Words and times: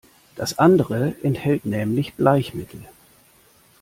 Das 0.35 0.57
andere 0.57 1.13
enthält 1.21 1.67
nämlich 1.67 2.15
Bleichmittel. 2.15 2.83